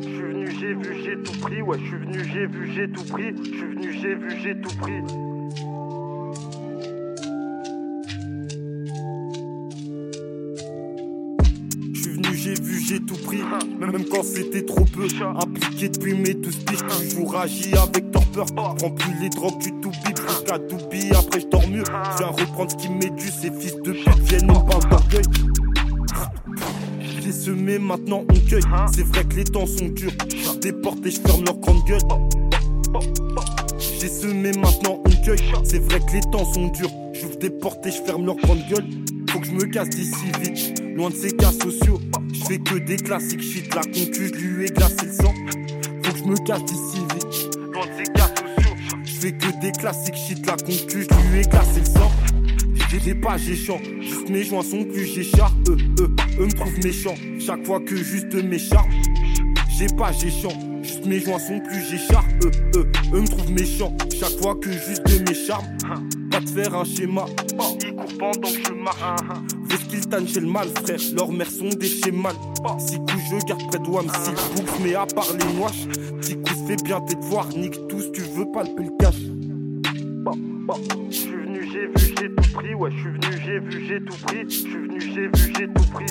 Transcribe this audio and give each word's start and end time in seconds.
Je 0.00 0.08
suis 0.08 0.22
venu, 0.22 0.50
j'ai 0.58 0.74
vu, 0.74 1.02
j'ai 1.04 1.22
tout 1.22 1.38
pris. 1.40 1.62
Ouais, 1.62 1.78
je 1.78 1.84
suis 1.86 1.96
venu, 1.96 2.24
j'ai 2.32 2.46
vu, 2.46 2.72
j'ai 2.74 2.90
tout 2.90 3.04
pris. 3.04 3.34
Je 3.36 3.50
suis 3.50 3.66
venu, 3.66 3.92
j'ai 3.92 4.14
vu, 4.14 4.30
j'ai 4.42 4.60
tout 4.60 4.76
pris. 4.78 5.02
J'ai 12.34 12.54
vu, 12.54 12.80
j'ai 12.80 13.00
tout 13.00 13.16
pris. 13.26 13.40
Même 13.78 14.04
quand 14.10 14.22
c'était 14.22 14.64
trop 14.64 14.84
peu. 14.84 15.06
Impliqué 15.42 15.88
depuis 15.90 16.14
mes 16.14 16.34
douze 16.34 16.56
piges. 16.64 16.86
Toujours 16.86 17.36
agi 17.36 17.74
avec 17.74 18.10
torpeur. 18.10 18.46
Prends 18.54 18.90
plus 18.90 19.14
les 19.20 19.28
drogues, 19.28 19.60
tu 19.60 19.70
t'oublies. 19.72 20.14
Jusqu'à 20.28 20.58
t'oublier, 20.58 21.14
après 21.14 21.40
je 21.40 21.46
dors 21.48 21.68
mieux. 21.68 21.84
Viens 22.16 22.28
reprendre 22.28 22.70
ce 22.70 22.76
qui 22.76 22.88
m'est 22.90 23.10
dû. 23.10 23.26
Ces 23.26 23.50
fils 23.50 23.76
de 23.82 23.92
pute 23.92 24.18
viennent 24.20 24.46
me 24.46 24.54
parler 24.54 24.88
d'orgueil. 24.88 25.47
J'ai 27.48 27.54
semé, 27.54 27.78
maintenant 27.78 28.24
on 28.28 28.46
cueille. 28.46 28.62
C'est 28.94 29.06
vrai 29.06 29.24
que 29.24 29.36
les 29.36 29.44
temps 29.44 29.64
sont 29.64 29.88
durs. 29.88 30.12
Je 30.28 30.58
déporte 30.58 31.06
et 31.06 31.10
je 31.10 31.18
ferme 31.18 31.46
leur 31.46 31.56
grande 31.56 31.82
gueule. 31.86 32.02
J'ai 33.78 34.08
semé, 34.08 34.52
maintenant 34.52 35.02
on 35.02 35.24
cueille. 35.24 35.42
C'est 35.64 35.78
vrai 35.78 35.98
que 36.00 36.12
les 36.12 36.20
temps 36.20 36.44
sont 36.52 36.68
durs. 36.68 36.90
J'ouvre 37.14 37.38
des 37.38 37.48
portes 37.48 37.86
et 37.86 37.90
je 37.90 38.02
ferme 38.02 38.26
leur 38.26 38.36
grande 38.36 38.60
gueule. 38.68 38.84
Faut 39.30 39.40
que 39.40 39.46
je 39.46 39.52
me 39.52 39.64
casse 39.64 39.88
d'ici 39.88 40.26
vite. 40.42 40.82
Loin 40.94 41.08
de 41.08 41.14
ces 41.14 41.30
cas 41.30 41.50
sociaux. 41.52 41.98
Je 42.34 42.44
fais 42.44 42.58
que 42.58 42.74
des 42.74 42.96
classiques 42.96 43.40
shit. 43.40 43.74
La 43.74 43.80
concu, 43.80 44.28
lui 44.28 44.66
ai 44.66 44.68
glacé 44.68 45.06
le 45.06 45.12
sang. 45.12 45.34
Faut 46.02 46.12
que 46.12 46.18
je 46.18 46.24
me 46.24 46.36
casse 46.46 46.64
d'ici 46.66 46.98
vite. 47.14 47.56
Loin 47.72 47.86
de 47.86 48.04
ces 48.04 48.12
cas 48.12 48.28
sociaux. 48.28 48.76
Je 49.04 49.12
fais 49.12 49.32
que 49.32 49.60
des 49.62 49.72
classiques 49.72 50.16
shit. 50.16 50.46
La 50.46 50.56
concu, 50.56 50.98
lui 51.30 51.38
ai 51.38 51.42
glacé 51.44 51.80
le 51.80 51.86
sang. 51.86 52.12
J'ai 52.90 53.14
pas 53.14 53.36
géchant, 53.36 53.80
juste 54.00 54.28
mes 54.28 54.44
joints 54.44 54.62
sont 54.62 54.84
plus 54.84 55.06
j'écharpe. 55.06 55.54
Eux, 55.68 55.76
eux, 56.00 56.10
eux 56.40 56.46
me 56.46 56.52
trouvent 56.52 56.78
méchant. 56.84 57.14
Chaque 57.38 57.64
fois 57.64 57.80
que 57.80 57.96
juste 57.96 58.34
m'écharpe. 58.34 58.88
J'ai 59.78 59.86
pas 59.88 60.12
géchant, 60.12 60.52
juste 60.82 61.06
mes 61.06 61.20
joints 61.20 61.38
sont 61.38 61.60
plus 61.60 61.82
j'écharpe. 61.90 62.26
Eux, 62.44 62.50
eux, 62.76 62.86
eux 63.14 63.20
me 63.20 63.26
trouvent 63.26 63.52
méchant. 63.52 63.96
Chaque 64.18 64.38
fois 64.40 64.54
que 64.56 64.70
juste 64.70 65.06
m'écharpe. 65.26 65.64
Pas 66.30 66.40
de 66.40 66.48
faire 66.48 66.74
un 66.74 66.84
schéma. 66.84 67.26
Ils 67.82 67.94
courent 67.94 68.18
pendant 68.18 68.50
que 68.50 68.64
je 68.66 68.72
marche. 68.72 69.00
Qu'ils 69.88 70.06
tannent 70.06 70.26
le 70.34 70.46
mal, 70.46 70.68
frère. 70.68 71.00
Leurs 71.14 71.32
mères 71.32 71.50
sont 71.50 71.68
des 71.68 71.88
schémas. 71.88 72.34
Si 72.78 72.96
coup 72.96 73.18
je 73.30 73.46
garde 73.46 73.66
près 73.68 73.78
de 73.78 73.84
me 73.84 74.02
si 74.02 74.30
boucle, 74.54 74.82
mais 74.82 74.94
à 74.94 75.06
part 75.06 75.28
les. 75.32 76.22
Si 76.22 76.34
coup 76.36 76.66
fais 76.66 76.76
bien 76.76 77.00
tes 77.00 77.14
devoirs, 77.14 77.48
nique 77.48 77.78
tous, 77.88 78.12
tu 78.12 78.20
veux 78.20 78.50
pas 78.52 78.64
le 78.64 78.96
cash. 78.98 79.14
Je 81.10 81.16
suis 81.16 81.37
venu, 81.58 81.72
j'ai 81.72 81.86
vu, 81.86 82.14
j'ai 82.18 82.30
tout 82.34 82.52
pris. 82.52 82.74
Ouais, 82.74 82.90
je 82.90 82.96
suis 82.96 83.10
venu, 83.10 83.42
j'ai 83.44 83.58
vu, 83.58 83.86
j'ai 83.86 84.00
tout 84.00 84.16
pris. 84.26 84.44
Je 84.44 84.50
suis 84.50 84.70
venu, 84.70 85.00
j'ai 85.00 85.28
vu, 85.28 85.54
j'ai 85.56 85.68
tout 85.68 85.90
pris. 85.92 86.06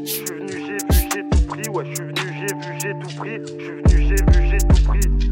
Je 0.00 0.06
suis 0.06 0.24
venu, 0.24 0.52
j'ai 0.52 0.76
vu, 0.76 1.08
j'ai 1.12 1.22
tout 1.28 1.42
pris. 1.46 1.68
Ouais, 1.68 1.84
je 1.84 1.94
suis 1.94 2.04
venu, 2.04 2.24
j'ai 2.38 2.54
vu, 2.54 2.78
j'ai 2.80 2.92
tout 2.92 3.16
pris. 3.16 3.38
Je 3.38 3.46
suis 3.46 3.72
venu, 3.72 3.96
j'ai 4.08 4.22
vu, 4.24 4.48
j'ai 4.50 4.58
tout 4.58 4.82
pris. 4.84 5.25